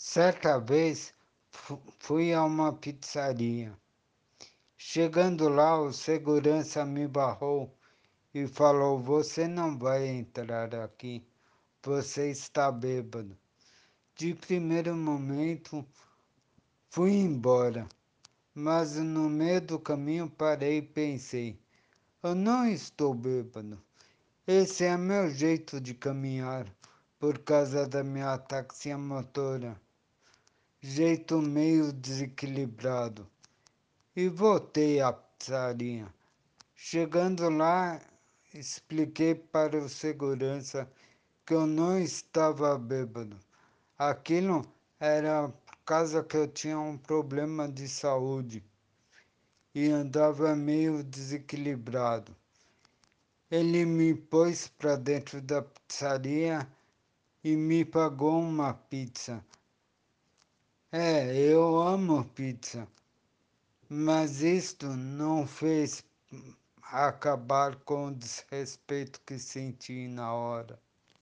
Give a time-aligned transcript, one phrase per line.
[0.00, 1.12] Certa vez
[1.98, 3.76] fui a uma pizzaria.
[4.76, 7.76] Chegando lá, o segurança me barrou
[8.32, 11.26] e falou: Você não vai entrar aqui,
[11.82, 13.36] você está bêbado.
[14.14, 15.84] De primeiro momento,
[16.90, 17.84] fui embora,
[18.54, 21.60] mas no meio do caminho parei e pensei:
[22.22, 23.82] Eu não estou bêbado.
[24.46, 26.72] Esse é meu jeito de caminhar
[27.18, 29.76] por causa da minha ataxia motora.
[30.80, 33.28] Jeito meio desequilibrado.
[34.14, 36.06] E voltei à pizzaria.
[36.76, 38.00] Chegando lá,
[38.54, 40.88] expliquei para o segurança
[41.44, 43.36] que eu não estava bêbado.
[43.98, 44.64] Aquilo
[45.00, 48.62] era por causa que eu tinha um problema de saúde
[49.74, 52.36] e andava meio desequilibrado.
[53.50, 56.68] Ele me pôs para dentro da pizzaria
[57.42, 59.44] e me pagou uma pizza.
[60.92, 62.88] É, eu amo pizza,
[63.90, 66.04] mas isto não fez
[66.82, 70.80] acabar com o desrespeito que senti na hora.